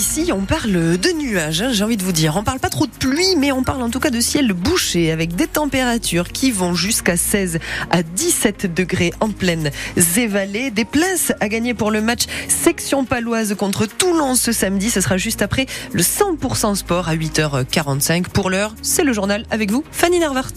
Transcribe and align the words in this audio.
ici, 0.00 0.32
on 0.32 0.46
parle 0.46 0.96
de 0.96 1.12
nuages, 1.12 1.60
hein, 1.60 1.72
j'ai 1.72 1.84
envie 1.84 1.98
de 1.98 2.02
vous 2.02 2.12
dire. 2.12 2.34
On 2.38 2.42
parle 2.42 2.58
pas 2.58 2.70
trop 2.70 2.86
de 2.86 2.90
pluie, 2.90 3.36
mais 3.36 3.52
on 3.52 3.62
parle 3.62 3.82
en 3.82 3.90
tout 3.90 4.00
cas 4.00 4.08
de 4.08 4.18
ciel 4.18 4.54
bouché 4.54 5.12
avec 5.12 5.36
des 5.36 5.46
températures 5.46 6.28
qui 6.28 6.50
vont 6.50 6.72
jusqu'à 6.72 7.18
16 7.18 7.58
à 7.90 8.02
17 8.02 8.72
degrés 8.72 9.12
en 9.20 9.28
pleine 9.28 9.70
zévalée. 9.98 10.70
Des 10.70 10.86
places 10.86 11.34
à 11.40 11.50
gagner 11.50 11.74
pour 11.74 11.90
le 11.90 12.00
match 12.00 12.24
section 12.48 13.04
paloise 13.04 13.54
contre 13.56 13.84
Toulon 13.84 14.36
ce 14.36 14.52
samedi. 14.52 14.88
Ce 14.88 15.02
sera 15.02 15.18
juste 15.18 15.42
après 15.42 15.66
le 15.92 16.02
100% 16.02 16.76
sport 16.76 17.10
à 17.10 17.14
8h45. 17.14 18.22
Pour 18.28 18.48
l'heure, 18.48 18.74
c'est 18.80 19.04
le 19.04 19.12
journal 19.12 19.44
avec 19.50 19.70
vous, 19.70 19.84
Fanny 19.92 20.18
Nervart. 20.18 20.54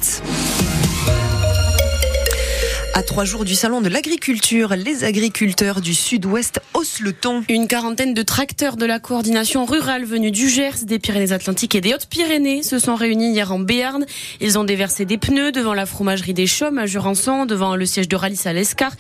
À 2.95 3.01
trois 3.01 3.25
jours 3.25 3.43
du 3.43 3.55
salon 3.55 3.81
de 3.81 3.89
l'agriculture, 3.89 4.75
les 4.75 5.03
agriculteurs 5.03 5.81
du 5.81 5.95
sud-ouest 5.95 6.61
haussent 6.75 6.99
le 6.99 7.11
ton. 7.11 7.43
Une 7.49 7.67
quarantaine 7.67 8.13
de 8.13 8.21
tracteurs 8.21 8.77
de 8.77 8.85
la 8.85 8.99
coordination 8.99 9.65
rurale 9.65 10.05
venus 10.05 10.31
du 10.31 10.47
Gers, 10.47 10.85
des 10.85 10.99
Pyrénées-Atlantiques 10.99 11.73
et 11.73 11.81
des 11.81 11.95
Hautes-Pyrénées 11.95 12.61
se 12.61 12.77
sont 12.77 12.93
réunis 12.93 13.31
hier 13.31 13.51
en 13.51 13.57
Béarn. 13.57 14.05
Ils 14.41 14.59
ont 14.59 14.63
déversé 14.63 15.05
des 15.05 15.17
pneus 15.17 15.51
devant 15.51 15.73
la 15.73 15.87
fromagerie 15.87 16.35
des 16.35 16.45
Chaumes 16.45 16.77
à 16.77 16.85
Jurançon, 16.85 17.47
devant 17.47 17.75
le 17.75 17.87
siège 17.87 18.07
de 18.07 18.15
Ralis 18.15 18.41
à 18.45 18.53
l'Escar 18.53 18.91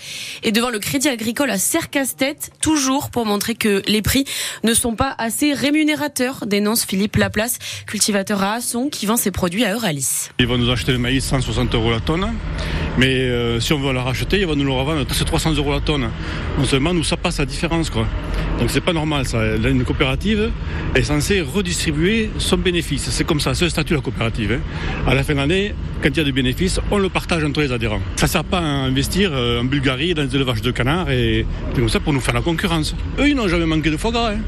et 0.41 0.51
devant 0.51 0.71
le 0.71 0.79
crédit 0.79 1.07
agricole 1.07 1.51
à 1.51 1.59
Sercastet, 1.59 2.37
toujours 2.61 3.11
pour 3.11 3.27
montrer 3.27 3.53
que 3.53 3.83
les 3.85 4.01
prix 4.01 4.25
ne 4.63 4.73
sont 4.73 4.95
pas 4.95 5.13
assez 5.19 5.53
rémunérateurs, 5.53 6.47
dénonce 6.47 6.83
Philippe 6.83 7.17
Laplace, 7.17 7.59
cultivateur 7.85 8.41
à 8.41 8.53
Asson 8.53 8.89
qui 8.89 9.05
vend 9.05 9.17
ses 9.17 9.29
produits 9.29 9.65
à 9.65 9.73
Euralis. 9.73 10.29
Ils 10.39 10.47
vont 10.47 10.57
nous 10.57 10.71
acheter 10.71 10.93
le 10.93 10.97
maïs 10.97 11.23
160 11.23 11.75
euros 11.75 11.91
la 11.91 11.99
tonne, 11.99 12.33
mais 12.97 13.07
euh, 13.07 13.59
si 13.59 13.73
on 13.73 13.79
va 13.79 13.93
la 13.93 14.03
racheter, 14.03 14.39
il 14.39 14.45
va 14.45 14.55
nous 14.55 14.63
le 14.63 14.71
revendre 14.71 15.03
c'est 15.11 15.25
300 15.25 15.53
euros 15.53 15.71
la 15.71 15.79
tonne. 15.79 16.09
Non 16.57 16.65
seulement 16.65 16.93
nous 16.93 17.03
ça 17.03 17.17
passe 17.17 17.39
la 17.39 17.45
différence 17.45 17.89
quoi. 17.89 18.07
Donc 18.59 18.69
c'est 18.69 18.81
pas 18.81 18.93
normal 18.93 19.25
ça. 19.25 19.39
Une 19.55 19.83
coopérative 19.83 20.51
est 20.95 21.03
censée 21.03 21.41
redistribuer 21.41 22.29
son 22.37 22.57
bénéfice. 22.57 23.09
C'est 23.09 23.23
comme 23.23 23.39
ça, 23.39 23.53
c'est 23.53 23.65
le 23.65 23.69
statut 23.69 23.91
de 23.91 23.97
la 23.97 24.01
coopérative. 24.01 24.59
Hein. 24.59 25.09
À 25.09 25.15
la 25.15 25.23
fin 25.23 25.33
de 25.33 25.39
l'année, 25.39 25.73
quand 26.01 26.09
il 26.09 26.17
y 26.17 26.21
a 26.21 26.23
du 26.23 26.31
bénéfice, 26.31 26.79
on 26.91 26.97
le 26.97 27.09
partage 27.09 27.43
entre 27.43 27.61
les 27.61 27.71
adhérents. 27.71 28.01
Ça 28.15 28.27
sert 28.27 28.43
pas 28.43 28.59
à 28.59 28.63
investir 28.63 29.31
euh, 29.33 29.61
en 29.61 29.65
Bulgarie 29.65 30.13
dans 30.13 30.25
des 30.25 30.35
élevages 30.35 30.61
de 30.61 30.71
canards 30.71 31.09
et 31.11 31.45
comme 31.75 31.89
ça 31.89 31.99
pour 31.99 32.13
nous 32.13 32.21
faire 32.21 32.33
la 32.33 32.41
concurrence. 32.41 32.95
Eux 33.19 33.29
ils 33.29 33.35
n'ont 33.35 33.47
jamais 33.47 33.65
manqué 33.65 33.89
de 33.89 33.97
foie 33.97 34.11
gras 34.11 34.31
hein, 34.31 34.39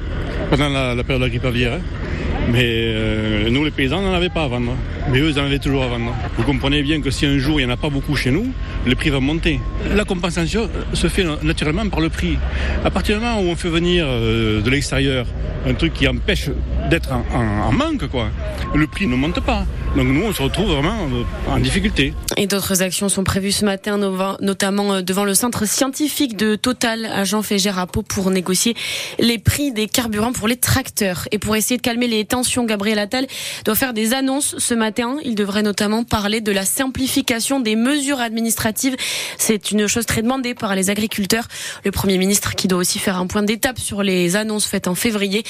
pendant 0.50 0.70
la, 0.70 0.96
période 1.04 1.22
de 1.22 1.26
la 1.26 1.30
grippe 1.30 1.46
aviaire. 1.46 1.74
Hein. 1.74 2.05
Mais 2.52 2.64
euh, 2.64 3.50
nous, 3.50 3.64
les 3.64 3.72
paysans, 3.72 4.02
n'en 4.02 4.14
avaient 4.14 4.30
pas 4.30 4.44
à 4.44 4.48
vendre. 4.48 4.76
Mais 5.12 5.20
eux, 5.20 5.30
ils 5.30 5.40
en 5.40 5.46
avaient 5.46 5.60
toujours 5.60 5.84
à 5.84 5.88
vendre. 5.88 6.14
Vous 6.38 6.44
comprenez 6.44 6.84
bien 6.84 7.02
que 7.02 7.10
si 7.10 7.26
un 7.26 7.38
jour, 7.38 7.60
il 7.60 7.66
n'y 7.66 7.72
en 7.72 7.74
a 7.74 7.78
pas 7.78 7.90
beaucoup 7.90 8.16
chez 8.16 8.32
nous, 8.32 8.54
le 8.86 8.96
prix 8.96 9.10
va 9.10 9.20
monter. 9.20 9.60
La 9.96 10.06
compensation 10.06 10.70
se 10.94 11.08
fait 11.08 11.26
naturellement 11.44 11.88
par 11.90 12.02
le 12.02 12.10
prix. 12.10 12.38
À 12.84 12.92
partir 12.92 13.18
du 13.18 13.26
moment 13.26 13.40
où 13.40 13.46
on 13.46 13.56
fait 13.56 13.70
venir 13.70 14.06
euh, 14.08 14.62
de 14.62 14.70
l'extérieur 14.70 15.26
un 15.68 15.74
truc 15.74 15.94
qui 15.94 16.08
empêche 16.08 16.50
d'être 16.90 17.12
en, 17.12 17.72
manque, 17.72 18.08
quoi, 18.08 18.30
le 18.76 18.88
prix 18.88 19.08
ne 19.08 19.16
monte 19.16 19.40
pas. 19.40 19.66
Donc 19.96 20.08
nous, 20.08 20.24
on 20.24 20.34
se 20.34 20.42
retrouve 20.42 20.68
vraiment 20.68 21.08
euh, 21.14 21.24
en 21.50 21.58
difficulté. 21.60 22.14
Et 22.36 22.48
d'autres 22.48 22.82
actions 22.82 23.08
sont 23.08 23.24
prévues 23.24 23.54
ce 23.54 23.64
matin, 23.64 23.98
notamment 24.42 25.02
devant 25.02 25.24
le 25.24 25.34
centre 25.34 25.66
scientifique 25.66 26.36
de 26.36 26.56
Total 26.56 27.06
à 27.06 27.24
Jean 27.24 27.42
Fégère 27.42 27.80
à 27.80 27.88
pour 28.04 28.30
négocier 28.30 28.76
les 29.20 29.38
prix 29.38 29.72
des 29.72 29.88
carburants 29.88 30.34
pour 30.34 30.48
les 30.48 30.58
tracteurs. 30.58 31.28
Et 31.32 31.40
pour 31.40 31.56
essayer 31.56 31.78
de 31.78 31.82
calmer 31.82 32.08
les 32.08 32.26
tensions, 32.26 32.66
Gabriel 32.66 33.00
Attal 33.00 33.26
doit 33.64 33.76
faire 33.76 33.94
des 33.94 34.14
annonces 34.14 34.56
ce 34.58 34.74
matin. 34.74 35.18
Il 35.24 35.36
devrait 35.36 35.64
notamment 35.64 36.04
parler 36.04 36.42
de 36.42 36.52
la 36.52 36.66
simplification 36.66 37.62
des 37.62 37.76
mesures 37.76 38.20
administratives. 38.20 38.98
C'est 39.38 39.72
une 39.72 39.88
chose 39.88 40.06
très 40.06 40.22
demandée 40.22 40.56
par 40.56 40.76
les 40.76 40.90
agriculteurs. 40.90 41.48
Le 41.86 41.92
Premier 41.92 42.18
ministre 42.18 42.56
qui 42.56 42.68
doit 42.68 42.80
aussi 42.80 43.00
faire 43.00 43.18
un 43.18 43.28
point 43.28 43.44
d'étape 43.44 43.80
sur 43.80 44.04
les 44.04 44.36
annonces 44.36 44.66
faites 44.66 44.90
en 44.90 44.96
février. 44.96 45.44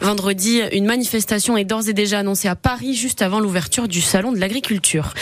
Vendredi, 0.00 0.62
une 0.72 0.86
manifestation 0.86 1.58
est 1.58 1.64
d'ores 1.64 1.88
et 1.88 1.92
déjà 1.92 2.20
annoncée 2.20 2.48
à 2.48 2.56
Paris 2.56 2.94
juste 2.94 3.20
avant 3.20 3.40
l'ouverture 3.40 3.88
du 3.90 4.00
salon 4.00 4.32
de 4.32 4.38
l'agriculture. 4.38 5.12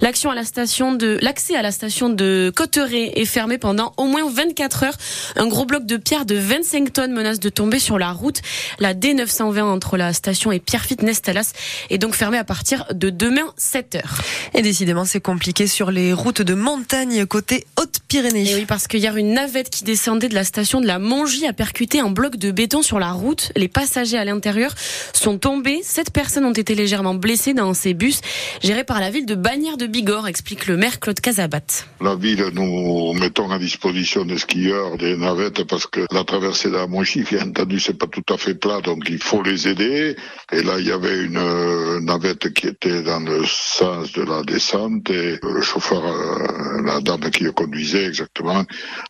L'action 0.00 0.30
à 0.30 0.34
la 0.34 0.44
station 0.44 0.94
de, 0.94 1.18
l'accès 1.22 1.56
à 1.56 1.62
la 1.62 1.72
station 1.72 2.08
de 2.08 2.52
Cotteret 2.54 3.12
est 3.16 3.24
fermé 3.24 3.58
pendant 3.58 3.92
au 3.96 4.04
moins 4.04 4.30
24 4.30 4.84
heures. 4.84 4.96
Un 5.36 5.48
gros 5.48 5.64
bloc 5.64 5.86
de 5.86 5.96
pierre 5.96 6.24
de 6.24 6.36
25 6.36 6.92
tonnes 6.92 7.12
menace 7.12 7.40
de 7.40 7.48
tomber 7.48 7.78
sur 7.78 7.98
la 7.98 8.12
route. 8.12 8.40
La 8.78 8.94
D920 8.94 9.62
entre 9.62 9.96
la 9.96 10.12
station 10.12 10.52
et 10.52 10.60
Pierrefitte 10.60 11.02
Nestalas 11.02 11.52
est 11.90 11.98
donc 11.98 12.14
fermée 12.14 12.38
à 12.38 12.44
partir 12.44 12.86
de 12.92 13.10
demain 13.10 13.52
7 13.56 13.96
heures. 13.96 14.22
Et 14.54 14.62
décidément, 14.62 15.04
c'est 15.04 15.20
compliqué 15.20 15.66
sur 15.66 15.90
les 15.90 16.12
routes 16.12 16.42
de 16.42 16.54
montagne 16.54 17.26
côté 17.26 17.66
Haute-Pyrénées. 17.78 18.54
oui, 18.54 18.64
parce 18.66 18.86
qu'il 18.86 19.00
y 19.00 19.06
a 19.06 19.12
une 19.12 19.32
navette 19.32 19.70
qui 19.70 19.84
descendait 19.84 20.28
de 20.28 20.34
la 20.34 20.44
station 20.44 20.80
de 20.80 20.86
la 20.86 20.98
Mongie 20.98 21.46
a 21.46 21.52
percuté 21.52 22.00
un 22.00 22.10
bloc 22.10 22.36
de 22.36 22.50
béton 22.50 22.82
sur 22.82 22.98
la 22.98 23.12
route. 23.12 23.52
Les 23.56 23.68
passagers 23.68 24.18
à 24.18 24.24
l'intérieur 24.24 24.74
sont 25.14 25.38
tombés. 25.38 25.80
Sept 25.82 26.10
personnes 26.10 26.44
ont 26.44 26.52
été 26.52 26.74
légèrement 26.74 27.14
blessées 27.14 27.54
dans 27.54 27.72
ces 27.74 27.94
bus 27.94 28.17
gérés 28.62 28.84
par 28.84 29.00
la 29.00 29.10
ville 29.10 29.26
de 29.26 29.34
Bagnères 29.34 29.76
de 29.76 29.86
Bigorre, 29.86 30.28
explique 30.28 30.66
le 30.66 30.76
maire 30.76 31.00
Claude 31.00 31.20
Casabat. 31.20 31.86
La 32.00 32.14
ville, 32.14 32.44
nous 32.52 33.12
mettons 33.14 33.50
à 33.50 33.58
disposition 33.58 34.24
des 34.24 34.38
skieurs 34.38 34.96
des 34.98 35.16
navettes 35.16 35.64
parce 35.64 35.86
que 35.86 36.06
la 36.12 36.24
traversée 36.24 36.68
de 36.68 36.74
la 36.74 36.86
bien 36.86 37.48
entendu, 37.48 37.80
c'est 37.80 37.98
pas 37.98 38.06
tout 38.06 38.24
à 38.32 38.36
fait 38.36 38.54
plat, 38.54 38.80
donc 38.80 39.04
il 39.08 39.22
faut 39.22 39.42
les 39.42 39.68
aider. 39.68 40.16
Et 40.52 40.62
là, 40.62 40.74
il 40.78 40.86
y 40.86 40.92
avait 40.92 41.24
une 41.24 41.36
euh, 41.36 42.00
navette 42.00 42.52
qui 42.52 42.66
était 42.66 43.02
dans 43.02 43.20
le 43.20 43.44
sens 43.46 44.12
de 44.12 44.22
la 44.22 44.42
descente 44.42 45.08
et 45.10 45.38
le 45.42 45.60
chauffeur, 45.62 46.04
euh, 46.04 46.82
la 46.84 47.00
dame 47.00 47.30
qui 47.30 47.44
le 47.44 47.52
conduisait 47.52 48.06
exactement, 48.06 48.64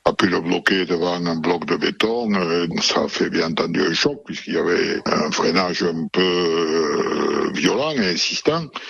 a 0.04 0.12
pu 0.12 0.28
le 0.28 0.40
bloquer 0.40 0.84
devant 0.84 1.14
un 1.14 1.36
bloc 1.36 1.64
de 1.66 1.76
béton. 1.76 2.30
ça 2.82 3.02
a 3.04 3.08
fait 3.08 3.30
bien 3.30 3.48
entendu 3.48 3.82
un 3.82 3.94
choc 3.94 4.22
puisqu'il 4.26 4.54
y 4.54 4.58
avait 4.58 5.00
un 5.06 5.30
freinage 5.30 5.82
un 5.82 6.06
peu 6.12 6.20
euh, 6.20 7.50
violent 7.54 7.92
et 7.92 8.10
insistant. 8.10 8.64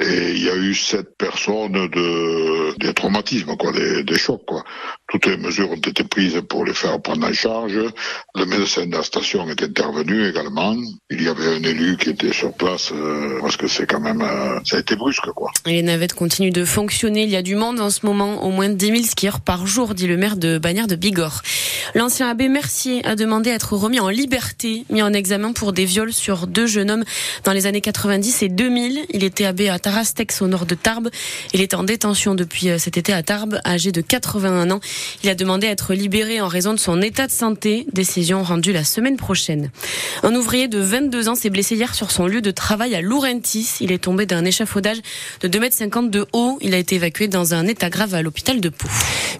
Et 0.00 0.30
il 0.30 0.44
y 0.44 0.48
a 0.48 0.56
eu 0.56 0.74
sept 0.74 1.16
personnes 1.16 1.72
de 1.72 2.58
des 2.78 2.94
traumatismes, 2.94 3.56
quoi, 3.56 3.72
des, 3.72 4.18
chocs, 4.18 4.44
quoi. 4.46 4.64
Toutes 5.08 5.26
les 5.26 5.36
mesures 5.36 5.70
ont 5.70 5.76
été 5.76 6.04
prises 6.04 6.40
pour 6.48 6.64
les 6.64 6.74
faire 6.74 7.00
prendre 7.00 7.26
en 7.26 7.32
charge. 7.32 7.78
Le 8.34 8.44
médecin 8.44 8.86
de 8.86 8.94
la 8.94 9.02
station 9.02 9.48
est 9.48 9.62
intervenu 9.62 10.28
également. 10.28 10.76
Il 11.10 11.22
y 11.22 11.28
avait 11.28 11.46
un 11.46 11.62
élu 11.62 11.96
qui 11.96 12.10
était 12.10 12.32
sur 12.32 12.52
place 12.52 12.92
euh, 12.92 13.38
parce 13.40 13.56
que 13.56 13.66
c'est 13.66 13.86
quand 13.86 14.00
même 14.00 14.20
euh, 14.20 14.60
ça 14.64 14.76
a 14.76 14.80
été 14.80 14.96
brusque, 14.96 15.30
quoi. 15.34 15.50
Les 15.66 15.82
navettes 15.82 16.14
continuent 16.14 16.52
de 16.52 16.64
fonctionner. 16.64 17.22
Il 17.22 17.30
y 17.30 17.36
a 17.36 17.42
du 17.42 17.56
monde 17.56 17.80
en 17.80 17.90
ce 17.90 18.04
moment, 18.04 18.44
au 18.44 18.50
moins 18.50 18.68
10 18.68 18.86
000 18.86 19.02
skieurs 19.02 19.40
par 19.40 19.66
jour, 19.66 19.94
dit 19.94 20.06
le 20.06 20.16
maire 20.16 20.36
de 20.36 20.58
Bagnères 20.58 20.86
de 20.86 20.96
Bigorre. 20.96 21.42
L'ancien 21.94 22.28
abbé 22.28 22.48
Mercier 22.48 23.04
a 23.06 23.16
demandé 23.16 23.50
à 23.50 23.54
être 23.54 23.74
remis 23.74 24.00
en 24.00 24.08
liberté, 24.08 24.84
mis 24.90 25.02
en 25.02 25.12
examen 25.12 25.52
pour 25.52 25.72
des 25.72 25.84
viols 25.84 26.12
sur 26.12 26.46
deux 26.46 26.66
jeunes 26.66 26.90
hommes 26.90 27.04
dans 27.44 27.52
les 27.52 27.66
années 27.66 27.80
90 27.80 28.42
et 28.42 28.48
2000. 28.48 29.06
Il 29.10 29.24
était 29.24 29.46
abbé 29.46 29.68
à 29.68 29.78
Tarastex 29.88 30.42
au 30.42 30.48
nord 30.48 30.66
de 30.66 30.74
Tarbes. 30.74 31.08
Il 31.54 31.62
est 31.62 31.72
en 31.72 31.82
détention 31.82 32.34
depuis 32.34 32.68
euh, 32.68 32.76
cet 32.76 32.98
été 32.98 33.14
à 33.14 33.22
Tarbes, 33.22 33.58
âgé 33.64 33.90
de 33.90 34.02
81 34.02 34.70
ans. 34.70 34.80
Il 35.24 35.30
a 35.30 35.34
demandé 35.34 35.66
à 35.66 35.70
être 35.70 35.94
libéré 35.94 36.42
en 36.42 36.46
raison 36.46 36.74
de 36.74 36.78
son 36.78 37.00
état 37.00 37.26
de 37.26 37.32
santé, 37.32 37.86
décision 37.94 38.42
rendue 38.42 38.74
la 38.74 38.84
semaine 38.84 39.16
prochaine. 39.16 39.70
Un 40.24 40.34
ouvrier 40.34 40.68
de 40.68 40.78
22 40.78 41.30
ans 41.30 41.34
s'est 41.34 41.48
blessé 41.48 41.74
hier 41.74 41.94
sur 41.94 42.10
son 42.10 42.26
lieu 42.26 42.42
de 42.42 42.50
travail 42.50 42.94
à 42.94 43.00
Laurentis. 43.00 43.76
Il 43.80 43.90
est 43.90 44.04
tombé 44.04 44.26
d'un 44.26 44.44
échafaudage 44.44 44.98
de 45.40 45.48
2,50 45.48 45.98
m 46.00 46.10
de 46.10 46.26
haut. 46.34 46.58
Il 46.60 46.74
a 46.74 46.76
été 46.76 46.96
évacué 46.96 47.26
dans 47.26 47.54
un 47.54 47.66
état 47.66 47.88
grave 47.88 48.12
à 48.12 48.20
l'hôpital 48.20 48.60
de 48.60 48.68
Pau. 48.68 48.88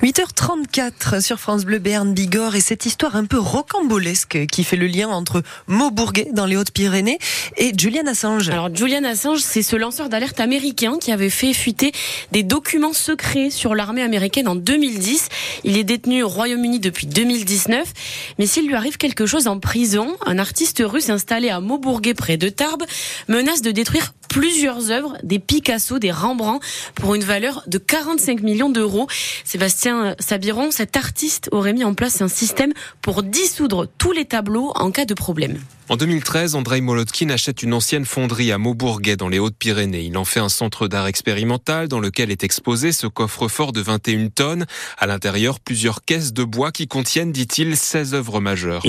8h34 0.02 1.20
sur 1.20 1.40
France 1.40 1.64
Bleu 1.64 1.80
Béarn 1.80 2.14
Bigorre 2.14 2.54
et 2.54 2.60
cette 2.60 2.86
histoire 2.86 3.16
un 3.16 3.24
peu 3.24 3.38
rocambolesque 3.38 4.46
qui 4.46 4.62
fait 4.62 4.76
le 4.76 4.86
lien 4.86 5.08
entre 5.08 5.42
Maubourguet 5.66 6.28
dans 6.32 6.46
les 6.46 6.56
Hautes-Pyrénées 6.56 7.18
et 7.56 7.72
Julian 7.76 8.06
Assange. 8.06 8.48
Alors 8.48 8.72
Julian 8.72 9.02
Assange, 9.02 9.40
c'est 9.40 9.62
ce 9.62 9.74
lanceur 9.74 10.08
d'alerte 10.08 10.38
américain 10.38 10.98
qui 11.00 11.10
avait 11.10 11.30
fait 11.30 11.52
fuiter 11.52 11.90
des 12.30 12.44
documents 12.44 12.92
secrets 12.92 13.50
sur 13.50 13.74
l'armée 13.74 14.02
américaine 14.02 14.46
en 14.46 14.54
2010. 14.54 15.30
Il 15.64 15.76
est 15.76 15.84
détenu 15.84 16.22
au 16.22 16.28
Royaume-Uni 16.28 16.78
depuis 16.78 17.08
2019, 17.08 17.92
mais 18.38 18.46
s'il 18.46 18.68
lui 18.68 18.76
arrive 18.76 18.98
quelque 18.98 19.26
chose 19.26 19.48
en 19.48 19.58
prison, 19.58 20.16
un 20.26 20.38
artiste 20.38 20.80
russe 20.86 21.10
installé 21.10 21.48
à 21.48 21.58
Maubourguet 21.58 22.14
près 22.14 22.36
de 22.36 22.48
Tarbes 22.48 22.84
menace 23.26 23.62
de 23.62 23.72
détruire 23.72 24.12
plusieurs 24.38 24.92
œuvres, 24.92 25.16
des 25.24 25.40
Picasso, 25.40 25.98
des 25.98 26.12
Rembrandt, 26.12 26.64
pour 26.94 27.16
une 27.16 27.24
valeur 27.24 27.64
de 27.66 27.76
45 27.76 28.40
millions 28.40 28.70
d'euros. 28.70 29.08
Sébastien 29.42 30.14
Sabiron, 30.20 30.70
cet 30.70 30.96
artiste 30.96 31.48
aurait 31.50 31.72
mis 31.72 31.82
en 31.82 31.94
place 31.94 32.22
un 32.22 32.28
système 32.28 32.72
pour 33.02 33.24
dissoudre 33.24 33.88
tous 33.98 34.12
les 34.12 34.26
tableaux 34.26 34.70
en 34.76 34.92
cas 34.92 35.06
de 35.06 35.14
problème. 35.14 35.58
En 35.90 35.96
2013, 35.96 36.54
Andrei 36.54 36.82
Molotkin 36.82 37.30
achète 37.30 37.62
une 37.62 37.72
ancienne 37.72 38.04
fonderie 38.04 38.52
à 38.52 38.58
Maubourguet 38.58 39.16
dans 39.16 39.30
les 39.30 39.38
Hautes-Pyrénées. 39.38 40.02
Il 40.02 40.18
en 40.18 40.26
fait 40.26 40.38
un 40.38 40.50
centre 40.50 40.86
d'art 40.86 41.06
expérimental 41.06 41.88
dans 41.88 41.98
lequel 41.98 42.30
est 42.30 42.44
exposé 42.44 42.92
ce 42.92 43.06
coffre-fort 43.06 43.72
de 43.72 43.80
21 43.80 44.28
tonnes. 44.28 44.66
À 44.98 45.06
l'intérieur, 45.06 45.60
plusieurs 45.60 46.04
caisses 46.04 46.34
de 46.34 46.44
bois 46.44 46.72
qui 46.72 46.88
contiennent, 46.88 47.32
dit-il, 47.32 47.74
16 47.74 48.12
œuvres 48.12 48.38
majeures. 48.38 48.82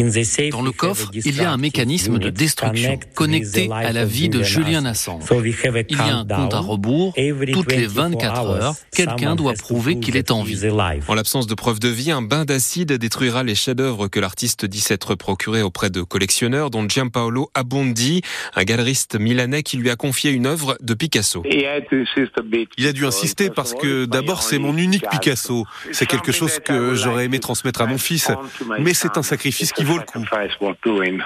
Dans 0.51 0.61
le 0.61 0.73
coffre, 0.73 1.09
il 1.13 1.37
y 1.37 1.39
a 1.39 1.49
un 1.49 1.55
mécanisme 1.55 2.19
de 2.19 2.29
destruction 2.29 2.99
connecté 3.15 3.69
à 3.71 3.93
la 3.93 4.03
vie 4.03 4.27
de 4.27 4.43
Julien 4.43 4.83
Assange. 4.83 5.23
Il 5.31 5.95
y 5.95 6.01
a 6.01 6.17
un 6.17 6.25
compte 6.25 6.53
à 6.53 6.59
rebours. 6.59 7.13
Toutes 7.53 7.71
les 7.71 7.87
24 7.87 8.41
heures, 8.41 8.75
quelqu'un 8.93 9.37
doit 9.37 9.53
prouver 9.53 10.01
qu'il 10.01 10.17
est 10.17 10.31
en 10.31 10.43
vie. 10.43 10.59
En 11.07 11.13
l'absence 11.13 11.47
de 11.47 11.55
preuves 11.55 11.79
de 11.79 11.87
vie, 11.87 12.11
un 12.11 12.21
bain 12.21 12.43
d'acide 12.43 12.91
détruira 12.91 13.43
les 13.43 13.55
chefs-d'œuvre 13.55 14.09
que 14.09 14.19
l'artiste 14.19 14.65
dit 14.65 14.81
s'être 14.81 15.15
procuré 15.15 15.61
auprès 15.61 15.89
de 15.89 16.01
collectionneurs, 16.01 16.69
dont 16.69 16.88
Giampaolo 16.89 17.49
Abondi, 17.53 18.21
un 18.55 18.63
galeriste 18.63 19.19
milanais 19.19 19.63
qui 19.63 19.77
lui 19.77 19.89
a 19.89 19.95
confié 19.95 20.31
une 20.31 20.45
œuvre 20.45 20.77
de 20.81 20.93
Picasso. 20.93 21.43
Il 21.45 22.87
a 22.87 22.93
dû 22.93 23.05
insister 23.05 23.49
parce 23.49 23.73
que 23.73 24.05
d'abord 24.05 24.43
c'est 24.43 24.59
mon 24.59 24.77
unique 24.77 25.05
Picasso. 25.09 25.65
C'est 25.91 26.05
quelque 26.05 26.31
chose 26.31 26.59
que 26.59 26.95
j'aurais 26.95 27.25
aimé 27.25 27.39
transmettre 27.39 27.81
à 27.81 27.85
mon 27.85 27.97
fils, 27.97 28.31
mais 28.79 28.93
c'est 28.93 29.17
un 29.17 29.23
sacrifice 29.23 29.71
qui 29.71 29.83
vaut 29.83 29.97
le 29.97 30.03
coup. 30.03 30.23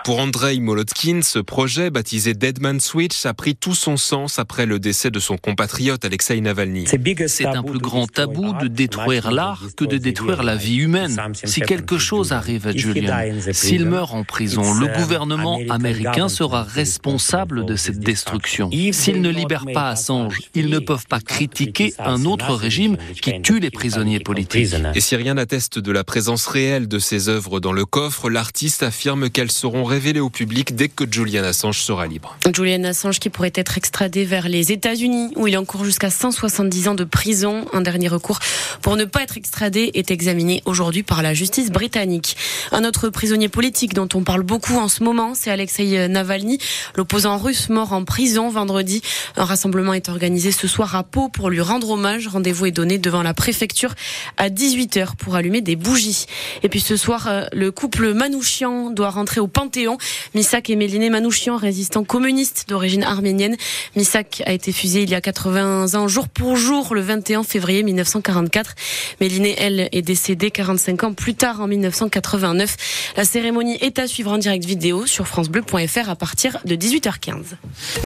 Pour 0.04 0.19
Andrei 0.19 0.60
Molotkin, 0.60 1.21
ce 1.21 1.39
projet, 1.39 1.89
baptisé 1.89 2.33
Deadman 2.33 2.80
Switch, 2.80 3.25
a 3.25 3.33
pris 3.33 3.56
tout 3.56 3.75
son 3.75 3.98
sens 3.98 4.39
après 4.39 4.65
le 4.65 4.80
décès 4.80 5.12
de 5.12 5.19
son 5.19 5.38
compatriote 5.38 6.06
Alexei 6.06 6.39
Navalny. 6.42 6.86
C'est 7.27 7.45
un 7.45 7.63
plus 7.63 7.80
grand 7.80 8.07
tabou 8.07 8.54
de 8.54 8.68
détruire 8.68 9.31
l'art 9.31 9.62
que 9.77 9.86
de 9.86 9.98
détruire 9.98 10.44
la 10.44 10.56
vie 10.56 10.77
humaine. 10.77 11.15
Si 11.33 11.62
quelque 11.62 11.98
chose 11.98 12.31
arrive 12.31 12.68
à 12.68 12.71
Julian, 12.71 13.18
s'il 13.51 13.86
meurt 13.86 14.13
en 14.13 14.24
prison, 14.24 14.74
le 14.74 14.88
gouvernement 14.88 15.52
américain 15.69 16.29
sera 16.29 16.63
responsable 16.63 17.65
de 17.65 17.75
cette 17.75 18.00
destruction. 18.00 18.69
S'ils 18.91 19.21
ne 19.21 19.29
libèrent 19.29 19.65
pas 19.73 19.89
Assange, 19.89 20.39
ils 20.53 20.69
ne 20.69 20.79
peuvent 20.79 21.07
pas 21.07 21.19
critiquer 21.19 21.94
un 22.00 22.25
autre 22.25 22.53
régime 22.53 22.97
qui 23.21 23.41
tue 23.41 23.59
les 23.59 23.71
prisonniers 23.71 24.19
politiques. 24.19 24.73
Et 24.95 25.01
si 25.01 25.15
rien 25.15 25.35
n'atteste 25.35 25.79
de 25.79 25.91
la 25.91 26.03
présence 26.03 26.45
réelle 26.47 26.88
de 26.88 27.00
ces 27.00 27.29
œuvres 27.29 27.59
dans 27.59 27.73
le 27.73 27.85
coffre, 27.85 28.29
l'artiste 28.29 28.83
affirme 28.83 29.29
qu'elles 29.29 29.51
seront 29.51 29.83
révélées 29.83 30.19
au 30.19 30.29
public 30.29 30.75
dès 30.75 30.89
que 30.89 31.05
Julian 31.09 31.44
Assange 31.44 31.79
sera 31.79 32.07
libre. 32.07 32.38
Julian 32.53 32.83
Assange 32.83 33.19
qui 33.19 33.29
pourrait 33.29 33.53
être 33.55 33.77
extradé 33.77 34.25
vers 34.25 34.50
les 34.50 34.71
États-Unis 34.71 35.31
où 35.35 35.47
il 35.47 35.57
encourt 35.57 35.85
jusqu'à 35.85 36.09
170 36.09 36.88
ans 36.88 36.95
de 36.95 37.03
prison. 37.03 37.65
Un 37.73 37.81
dernier 37.81 38.07
recours 38.07 38.39
pour 38.81 38.95
ne 38.95 39.05
pas 39.05 39.23
être 39.23 39.38
extradé 39.38 39.91
est 39.94 40.11
examiné 40.11 40.61
aujourd'hui 40.65 41.03
par 41.03 41.21
la 41.21 41.33
justice 41.33 41.71
britannique. 41.71 42.35
Un 42.71 42.83
autre 42.83 43.09
prisonnier 43.09 43.50
politique 43.50 43.94
dont 43.94 44.09
on 44.13 44.23
parle 44.23 44.44
beaucoup 44.44 44.75
en 44.75 44.88
ce 44.88 45.03
moment, 45.03 45.33
c'est 45.44 45.51
Alexei 45.51 46.07
Navalny, 46.07 46.57
l'opposant 46.95 47.38
russe 47.38 47.68
mort 47.68 47.92
en 47.92 48.06
prison 48.06 48.50
vendredi. 48.50 49.01
Un 49.36 49.44
rassemblement 49.44 49.94
est 49.94 50.07
organisé 50.07 50.54
ce 50.54 50.69
soir 50.69 50.95
à 50.95 51.04
Pau 51.04 51.28
pour 51.28 51.50
lui 51.50 51.60
rendre 51.60 51.90
hommage. 51.90 52.28
Rendez-vous 52.28 52.68
est 52.68 52.72
donné 52.72 52.98
devant 52.98 53.24
la 53.24 53.34
préfecture 53.34 53.94
à 54.38 54.50
18h 54.50 55.18
pour 55.18 55.36
allumer 55.36 55.60
des 55.60 55.75
bougies. 55.75 56.28
Et 56.63 56.69
puis 56.69 56.80
ce 56.80 56.95
soir, 56.95 57.28
euh, 57.28 57.44
le 57.51 57.72
couple 57.72 58.13
Manouchian 58.13 58.90
doit 58.90 59.10
rentrer 59.10 59.42
au 59.42 59.48
Panthéon. 59.48 59.98
Misak 60.34 60.69
et 60.69 60.78
Méliné 60.78 61.10
Manouchian, 61.10 61.57
résistants 61.57 62.06
communistes 62.06 62.69
d'origine 62.69 63.04
arménienne. 63.04 63.57
Misak 63.98 64.44
a 64.46 64.54
été 64.54 64.72
fusillé 64.72 65.04
il 65.04 65.10
y 65.10 65.16
a 65.16 65.19
80 65.19 65.96
ans, 65.96 66.07
jour 66.07 66.30
pour 66.30 66.56
jour, 66.56 66.96
le 66.96 67.01
21 67.01 67.44
février 67.44 67.84
1944. 67.84 68.75
Méliné, 69.19 69.56
elle, 69.57 69.89
est 69.92 70.01
décédée 70.04 70.51
45 70.51 71.04
ans 71.04 71.13
plus 71.13 71.36
tard, 71.36 71.60
en 71.60 71.68
1989. 71.68 73.13
La 73.18 73.25
cérémonie 73.25 73.78
est 73.81 74.00
à 74.00 74.07
suivre 74.07 74.31
en 74.31 74.38
direct 74.38 74.63
vidéo 74.63 75.06
sur 75.06 75.32
francebleu.fr 75.33 76.09
à 76.09 76.15
partir 76.15 76.59
de 76.63 76.75
18h15. 76.75 77.56